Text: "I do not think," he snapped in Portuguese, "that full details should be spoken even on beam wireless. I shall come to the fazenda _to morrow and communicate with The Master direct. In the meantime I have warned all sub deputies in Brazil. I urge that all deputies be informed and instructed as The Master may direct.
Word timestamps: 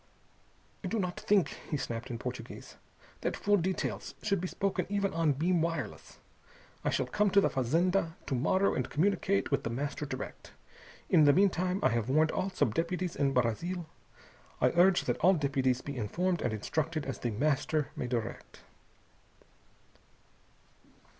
"I 0.83 0.87
do 0.87 0.97
not 0.97 1.19
think," 1.19 1.49
he 1.69 1.77
snapped 1.77 2.09
in 2.09 2.17
Portuguese, 2.17 2.75
"that 3.21 3.37
full 3.37 3.55
details 3.57 4.15
should 4.23 4.41
be 4.41 4.47
spoken 4.47 4.87
even 4.89 5.13
on 5.13 5.33
beam 5.33 5.61
wireless. 5.61 6.17
I 6.83 6.89
shall 6.89 7.05
come 7.05 7.29
to 7.29 7.39
the 7.39 7.51
fazenda 7.51 8.15
_to 8.25 8.35
morrow 8.35 8.73
and 8.73 8.89
communicate 8.89 9.51
with 9.51 9.61
The 9.61 9.69
Master 9.69 10.07
direct. 10.07 10.53
In 11.07 11.25
the 11.25 11.33
meantime 11.33 11.79
I 11.83 11.89
have 11.89 12.09
warned 12.09 12.31
all 12.31 12.49
sub 12.49 12.73
deputies 12.73 13.15
in 13.15 13.31
Brazil. 13.31 13.85
I 14.59 14.69
urge 14.71 15.03
that 15.03 15.17
all 15.17 15.35
deputies 15.35 15.81
be 15.81 15.95
informed 15.95 16.41
and 16.41 16.51
instructed 16.51 17.05
as 17.05 17.19
The 17.19 17.29
Master 17.29 17.91
may 17.95 18.07
direct. 18.07 18.61